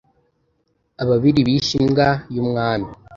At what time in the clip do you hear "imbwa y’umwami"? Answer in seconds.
1.85-2.89